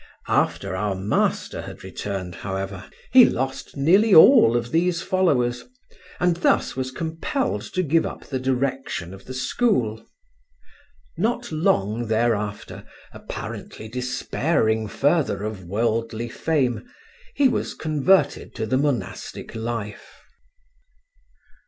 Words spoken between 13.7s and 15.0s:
despairing